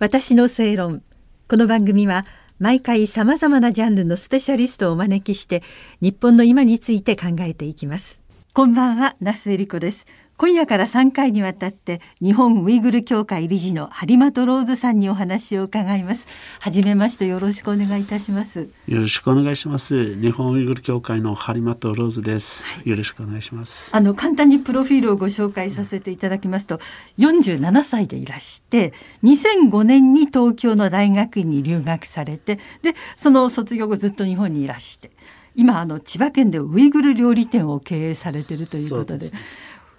[0.00, 1.02] 私の正論。
[1.48, 2.26] この番組は
[2.58, 5.62] 毎回さまざまなジャンルのスペシャリストをお招きして
[6.00, 8.20] 日本の今について考えていきます。
[8.52, 10.06] こんばんは那須恵理子です。
[10.36, 16.26] 今夜から3回にわたって日本ウイグル協会理事の張本ローズさんにお話を伺います。
[16.58, 18.68] はじめましてよろしくお願いいたします。
[18.88, 20.16] よろしくお願いします。
[20.20, 23.94] 日本ウイグル協会の張本ローズです、はい、よろしくお願いします。
[23.94, 26.80] あの簡単にプロフィールをご紹介させていただきますと
[27.18, 28.92] 47歳でいらして
[29.22, 35.12] 2005年に東京の大学院に留学されてでその卒業後ずっと日本にいらして
[35.54, 39.30] 今あの千葉県でウイグル料理店を経営されているということで。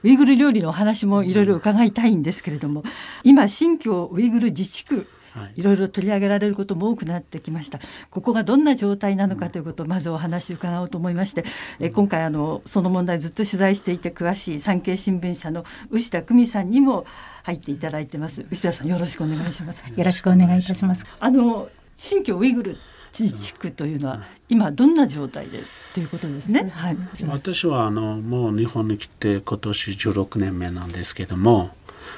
[0.06, 2.84] ウイグル料理のお話もいろいろ伺いたいんですけれども、
[3.24, 5.08] 今新疆ウイグル自治区
[5.56, 5.64] い。
[5.64, 7.80] ろいろ取り上げられることも多くなってきました。
[8.12, 11.44] ここがどんな状態なのかということをまずお話を伺おうと思いまして、
[11.80, 17.08] え今回あのその問題ずっと取材していて詳しい産経新聞社の牛田久美さんにも
[17.42, 18.46] 入っていただいてます。
[18.52, 19.84] 牛田さんよろしくお願いします。
[19.84, 21.04] よろしくお願いいたします。
[21.20, 21.68] あの
[21.98, 22.78] 新疆ウイグル
[23.24, 25.60] 自治区というのは今どんな状態で
[25.94, 26.10] という。
[26.16, 26.72] ことですね。
[26.74, 31.72] はい、私はあのもう日本に来て今年16年目なんですけども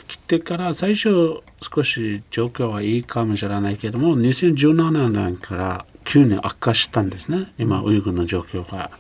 [0.07, 7.51] 来てから最初少し状況はいいかもしれないけども2017年から急に悪化したんですね。
[7.57, 8.91] 今ウイグルの状況が。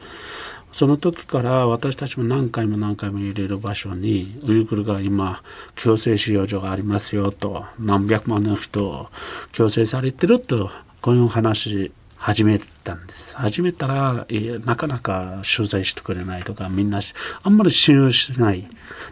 [0.73, 5.41] その時から私たちも何回も何回も入れる場所にウイグルが今
[5.75, 9.09] 強制収容所がありますよと何百万の人
[9.53, 10.69] 強制されてると
[11.07, 13.35] こういう話始めたんです。
[13.37, 14.25] 始めたら、
[14.65, 16.99] なかなか取材してくれないとか、みんな
[17.43, 18.67] あんまり信用しない。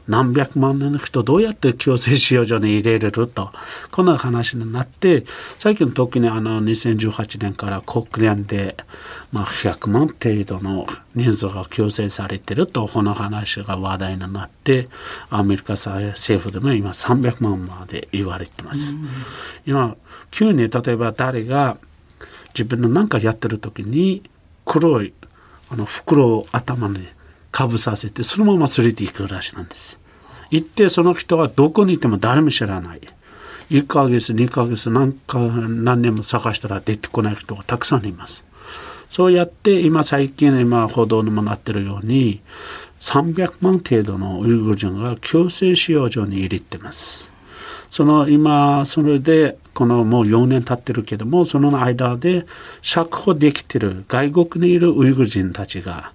[0.08, 3.52] 何百万人の人どうやって強制収容所に入れれると、
[3.92, 5.26] こんな話になって、
[5.60, 8.76] 最近特にあの2018年から国連で、
[9.32, 14.88] まあ、100万程度の人数が強制されてると、この話が話題になって、
[15.30, 18.94] アメリカ政府でも今300万まで言われてます。
[19.66, 19.96] 今、
[20.32, 21.78] 急に例えば誰が
[22.56, 24.24] 自分の何かやってる時に
[24.66, 25.14] 黒い
[25.70, 27.06] あの袋を頭に
[27.52, 30.00] かぶさせてそのまま連れていくらしいなんです。
[30.52, 33.02] 行ってその人はどこにいても誰も知らない。
[33.70, 38.44] 1ヶ月2ヶ月何か何年も探したら出てこない人がたくさんいます。
[39.10, 42.42] そうやって今最近今報道にもなってるように
[43.00, 47.32] 300万程度のウイグル人が強制収容所に入れてます。
[47.96, 52.46] その今それでこのもう4年経ってるけどもその間で
[52.82, 56.12] 釈放できてる外国にいるウイグル人たちが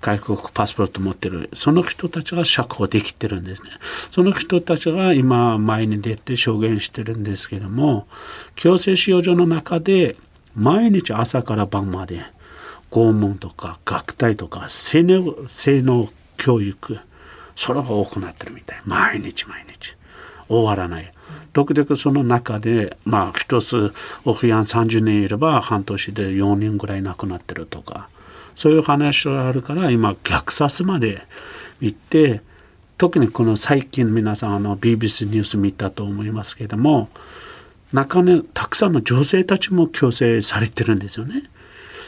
[0.00, 3.70] 外国パスポート持ってるその人たちが釈放できてるんですね。
[4.12, 8.06] その人たちが今前に出て証言してるんですけども
[8.54, 10.14] 強制収容所の中で
[10.54, 12.22] 毎日朝から晩まで
[12.92, 17.00] 拷問とか学隊とか性能性能教育
[17.56, 18.80] それが多くなってるみたい。
[18.84, 19.97] 毎日毎日。
[20.48, 21.12] 終わらない。
[21.52, 23.92] 時々その中で、まあ、一つ
[24.24, 28.08] オフィアン30年いれば半年で4人ぐらい亡くなってるとか
[28.54, 31.22] そういう話があるから今虐殺まで
[31.80, 32.42] 行って
[32.96, 37.08] 特にこの最近皆さんあの BBC ニュース見たと思いますけども
[37.92, 41.44] 中にたくさんの女性たちも強制されてるんですよね。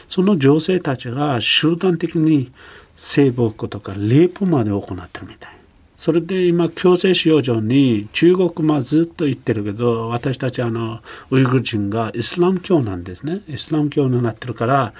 [0.07, 2.51] その女性たちが集団的に
[2.95, 5.60] 性暴行とかレイプまで行ってるみたい。
[6.01, 13.41] それで今強制収容所に中国もずっと言ってるけど私たちあのウイグル人がイスラム教なんですね。
[13.47, 14.93] イスラム教になってるから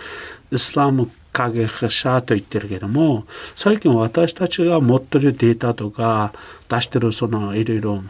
[0.52, 3.26] イスラム影者と言ってるけども
[3.56, 6.34] 最近私たちが持ってるデータとか
[6.70, 8.04] 出してるそのいろいろ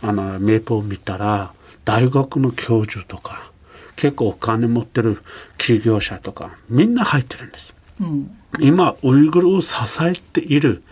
[0.00, 1.52] あの名簿を見たら
[1.84, 3.50] 大学の教授とか
[3.96, 5.18] 結構お金持ってる
[5.58, 9.74] 企業者とかみんな入ってるんです、うん、今ウイグルを支
[10.04, 10.84] えている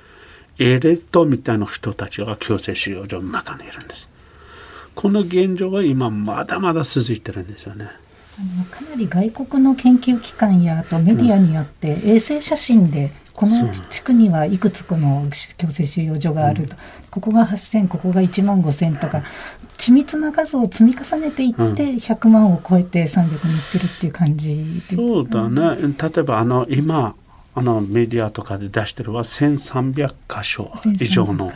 [0.58, 4.08] エレットみたいな人たちが強制収容所の中にいるんです。
[4.94, 7.90] この現状は今まだまだ続いてるんですよね。
[8.70, 16.78] かなり外国の研究機関やあとメディアによって衛星写真でこの地区にはいくつこの強制収容所があると、うん、
[17.10, 19.22] ここが8000ここが1万5000とか
[19.76, 23.38] 緻密な数を積み重ねていって100万を超えて300にいっ
[23.72, 25.94] てるっていう感じそうだね。
[26.00, 27.16] 例えばあの今
[27.56, 31.52] あのメディアとかで出してるは1300箇所以上の,、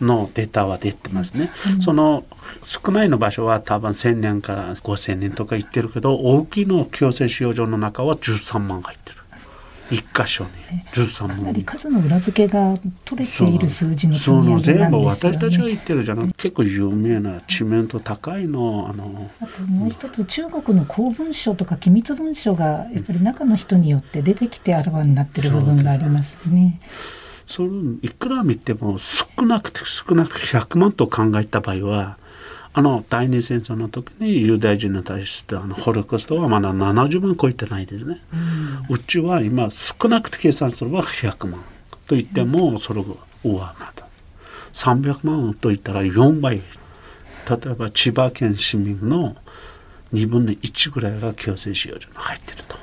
[0.00, 1.50] のデータは出てますね。
[1.80, 2.24] その
[2.62, 9.15] 少ないの場所は多分1000年から5000年とか言ってるけど大きいの強制使用場の中は13万入ってる。
[9.90, 10.50] 一箇所に
[10.92, 26.80] 13万かなり数の裏付けが取れている数字の積み上げなんですよ、ね、全部私たちが言ってるじゃなく結構有名な知名度高いのあのあともう一つ中国の公文書とか機密文書がやっぱり中の人によって出てきてあらわになってる部分がありますね。
[27.46, 32.18] そのいくら見ても少なくて少なくて100万と考えた場合は
[32.78, 38.20] あの第二戦争の時にユダヤ人に対してあのホロコーストはまだ70万超えてないですね。
[38.90, 41.64] うちは今少なくて計算すれば100万
[42.06, 43.08] と言ってもそれが
[43.42, 44.02] 上回る。
[44.74, 46.56] 300万と言ったら4倍。
[46.56, 46.62] 例
[47.64, 49.34] えば千葉県市民の
[50.12, 52.76] 2分の1ぐらいが強制使用所に入ってると。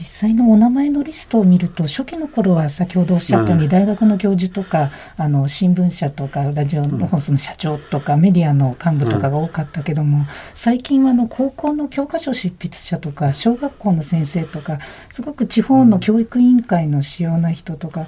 [0.00, 10.24] 実際のお名前のリストを見ると初期の頃は先ほどおっしゃったように大学の教授とか、あの新聞社とかラジオの放送の社長とか、メディアの幹部とかが多かったけども、
[10.54, 14.78] 最近はあの高校の教科書執筆者とか小学校の先生とか
[15.12, 18.06] すごく地方の教育委員会の主要な人とか、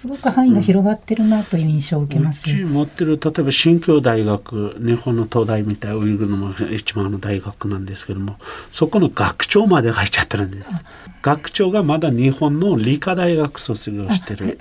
[0.00, 2.40] すごく範囲が広がってるなという印象を受けます。
[2.40, 8.38] うち持ってる例えば新京大学日本の東大みたいウイグルのも一番の大学なんですけども
[8.72, 10.84] そこの学長まで入っちゃってるんです。
[11.20, 14.58] 学長がまだ日本の理科大学卒業してる。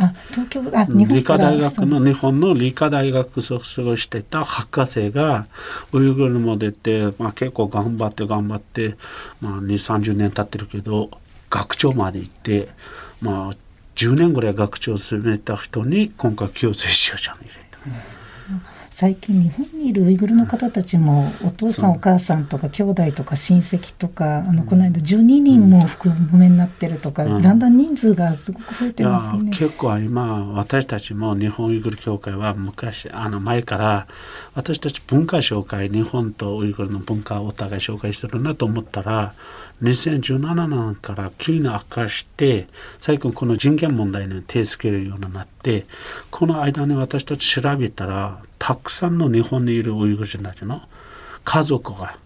[1.07, 5.47] 理科大学の日本の理科大学卒業してた博士が
[5.93, 8.95] ウイグルも出て、まあ、結構頑張って頑張って、
[9.39, 11.09] まあ、2 3 0年経ってるけど
[11.49, 12.69] 学長まで行って、
[13.21, 13.55] まあ、
[13.95, 17.79] 10年ぐらい学長を務めた人に今回強制使用者に入れた。
[17.85, 18.20] うん
[19.01, 29.49] 最近日本にいるウイグルの方たちもお父さんお母さんとか兄弟とか親戚とかあのこの間12人も含めになってるとか、うん、だんだん人数がすごく増えてますね。
[29.57, 34.05] 結構今私たちも日本ウイグル協会は昔あの前から
[34.53, 39.33] 私たち文化紹介日本とウイグルの文化をお互い紹介してるなと思ったら
[39.81, 42.67] 2017年から急に悪化して
[42.99, 45.60] 最近この人権問題に手つけるようになって
[46.29, 50.81] この間に私たち調べたらたくさんの日本にいるウイグル人たちの
[51.43, 52.17] 家族が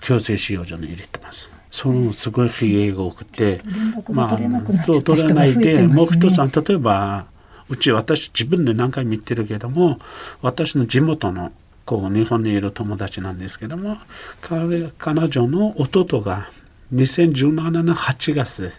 [0.00, 1.50] 強制収容所に入れてます。
[1.70, 3.60] そのすごい悲劇が多くて、
[4.08, 4.38] まあ、
[4.86, 7.26] そう取れないで、もう一つは例えば
[7.68, 9.98] うち私自分で何回も言ってるけども
[10.40, 11.52] 私の地元の
[11.84, 13.98] こう日本にいる友達なんですけども
[14.40, 16.50] 彼彼女の弟が
[16.94, 18.72] 2017年8月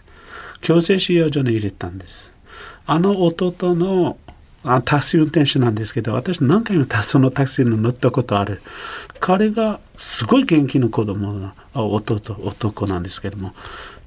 [0.60, 2.29] 強制収容所に入れたんです
[2.92, 4.18] あの弟の
[4.64, 8.62] あタクシー運転手なんですけど私何回もそのタクシーに乗ったことある。
[9.20, 13.54] 彼がすごい元気な子供の弟男なんですけども。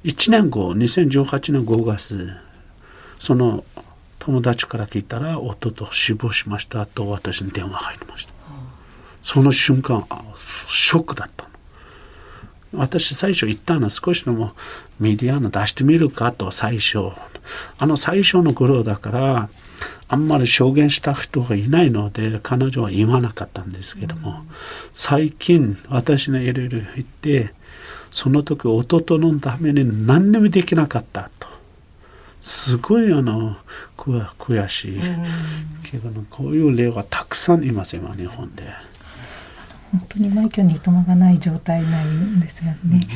[0.03, 2.29] 1年後2018年5月
[3.19, 3.63] その
[4.19, 8.33] 友達から聞いたら弟死亡しましたと私に電話入りました。
[9.23, 10.05] その瞬間
[10.67, 11.47] ショックだった
[12.73, 14.51] 私最初言ったのは少しでも
[14.99, 17.13] メディアの出してみるかと最初
[17.77, 19.49] あの最初の頃だから
[20.07, 24.43] あんまり証言した人がいないので彼女は言わなかったんですけども、
[24.93, 27.53] 最近私のいろいろ言って
[28.11, 31.47] その時弟のために何にもできなかったと。
[32.41, 33.55] すごいあの
[33.97, 35.01] 悔しい。
[35.89, 38.63] けどこういう例はたくさんいます今日本で。
[39.93, 43.07] 本当に枚挙にいとまがない状態なんですよね。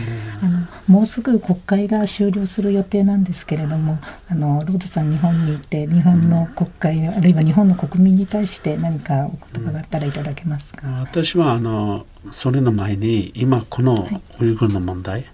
[0.41, 3.97] あのもうすぐ国会が終了する予定なんですけれども、
[4.29, 10.87] あのロードさん日本にいて日本の国会、あるいは日本の国民に対して何かお言葉があったらいただけますか？
[11.01, 14.07] 私はあのそれの前に今この
[14.39, 15.25] ウイグルの問題、はい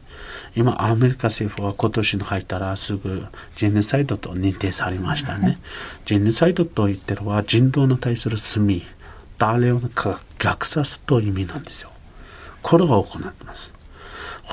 [0.55, 3.25] 今アメリカ政府は今年に入ったらすぐ
[3.55, 5.45] ジェネサイドと認定されましたね。
[5.47, 5.57] はい、
[6.05, 8.83] ジェネサイドと言ってるのは人道に対する罪
[9.39, 9.79] 誰を
[10.43, 11.89] 虐殺という意味なんですよ。
[12.61, 13.71] これを行ってます。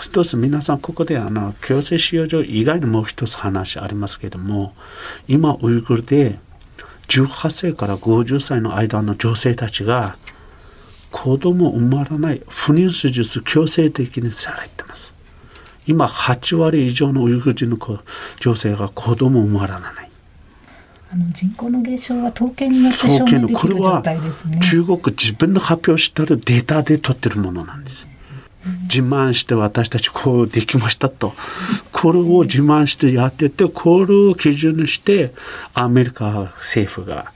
[0.01, 4.73] 一つ皆さんここであの強制使用所以外にもう一つ話ありますけれども
[5.27, 6.39] 今ウイグルで
[7.09, 10.17] 18歳から50歳の間の女性たちが
[11.11, 15.13] 子供生まれない不妊手術強制的にされてます
[15.89, 17.77] 今8割以上のウイグル人の
[18.39, 20.00] 女性が子供生まれない
[21.13, 24.61] あの人口の減少は統計によって証明できる状態ですね。
[24.61, 28.07] 中国自分の発表したデータで取ってるものなんです。
[28.83, 31.33] 自慢して私たちこうできましたと
[31.93, 35.33] これを自慢してやっててこれを基準にして
[35.73, 37.33] アメリカ政府が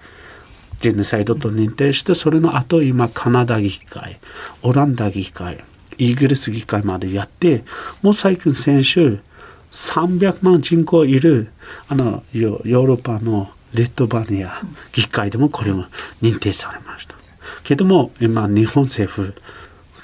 [0.80, 4.18] ジェネサイドと認定してそれの後今カナダ議会
[4.62, 5.64] オランダ議会
[5.96, 7.64] イギリス議会までやって
[8.02, 9.20] もう最近先週
[9.70, 11.48] 300万人口いる
[11.88, 14.62] あのヨーロッパのレッドバニア
[14.92, 15.86] 議会でもこれも
[16.22, 17.14] 認定されました。
[17.64, 19.34] けども今日本政府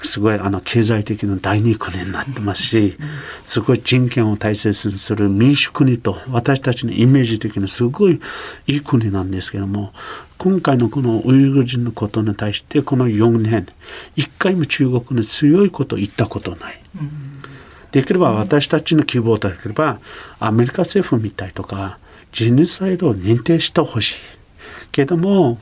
[0.03, 2.97] すごいあの経済的な第二国になってますし
[3.43, 8.19] すごい人権を大切にする民主国と私たちのイメージ的にすごい
[8.67, 9.93] いい国なんですけども
[10.37, 13.67] 今回のこのウイグル人のことに対してこの4年
[14.15, 16.81] 一回も中国に強いことを言ったことない。
[17.91, 19.99] できれば私たちの希望であれば
[20.39, 21.99] アメリカ政府みたいとか
[22.31, 24.15] ジェノサイドを認定してほしい
[24.91, 25.57] けども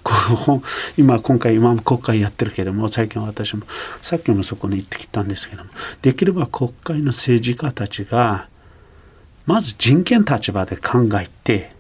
[0.98, 3.64] 今今回今も国会やってるけども最近私も
[4.02, 5.70] さっきもそこに行ってきたんですけども
[6.02, 8.48] できれば国会の政治家たちが
[9.46, 11.72] まず人権立場で考えて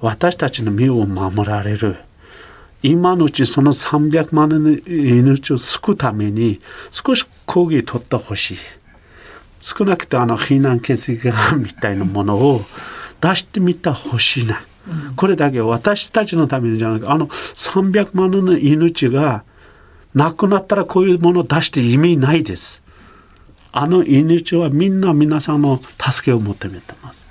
[0.00, 1.96] 私たちの身を守られる。
[2.82, 8.58] 今のうちその300万人の命を救うために少し抗議を取ってほしい。
[9.60, 12.62] 少なくともあの避難決議案みたいなものを
[13.22, 14.62] 出してみてほしいな。
[15.16, 19.44] これだけ私たちのためにじゃなくあの300万の命が
[20.14, 22.82] 亡くなったらこういうものを出して意味ないです。
[23.70, 27.22] あの命はみんな皆さんの助けを求めてます。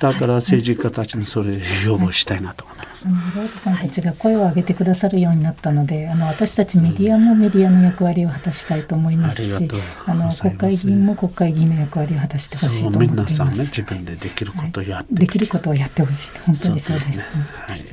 [0.00, 2.79] だから政治家たちにそれを要望したいなと思います。
[3.06, 9.68] ローズさんたちが声を上げてくださるようになったので、あの私たちメディアもメディアの役割を果たしたいと思いますし、
[10.06, 13.32] あの国会議員も国会議員の役割を果たしてほしいと思っています。
[13.32, 16.28] 皆さんね自分でできることをやって、はい、できることをやってほしい。
[16.44, 16.90] 本当にそうです。
[16.90, 17.24] ですね、
[17.66, 17.84] はい。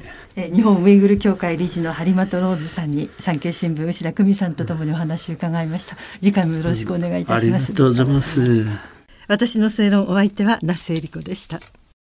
[0.52, 5.98] 日本ウイグル協会理事の張本ローズさんに産経新聞牛田久美さんとともにお話を伺いました。
[6.22, 8.40] 次回もよろしくお願いいたします、うん、ありがとうございます。
[9.28, 11.60] 私の正論お相手は那須恵理子でした